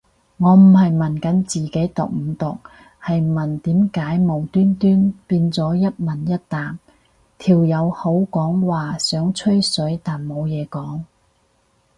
[0.37, 2.57] 我唔係問緊自己毒唔毒，
[2.99, 6.79] 係問點解無端端變咗一問一答，
[7.37, 11.01] 條友口講話想吹水但冇嘢講